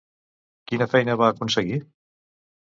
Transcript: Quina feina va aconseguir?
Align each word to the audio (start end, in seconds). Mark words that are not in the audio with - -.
Quina 0.71 0.87
feina 0.95 1.17
va 1.25 1.29
aconseguir? 1.35 1.81